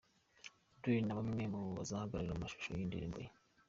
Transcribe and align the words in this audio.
Diyen 0.83 1.05
na 1.07 1.17
bamwe 1.19 1.43
mu 1.53 1.61
bazagaragara 1.77 2.35
mu 2.35 2.43
mashusho 2.43 2.69
y'indirimbo 2.73 3.17
ye. 3.25 3.29